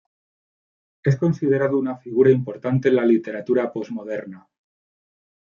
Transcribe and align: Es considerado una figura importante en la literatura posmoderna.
Es 1.03 1.15
considerado 1.15 1.77
una 1.77 1.95
figura 1.95 2.31
importante 2.31 2.89
en 2.89 2.95
la 2.95 3.05
literatura 3.05 3.71
posmoderna. 3.71 4.49